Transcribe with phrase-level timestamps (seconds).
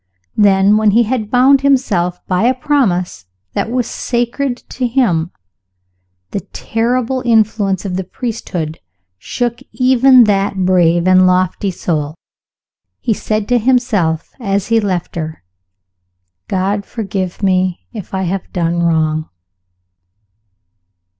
[0.35, 5.29] Then, when he had bound himself by a promise that was sacred to him,
[6.31, 8.79] the terrible influence of the priesthood
[9.19, 12.15] shook even that brave and lofty soul.
[12.99, 15.43] He said to himself, as he left her,
[16.47, 19.29] "God forgive me if I have done wrong!"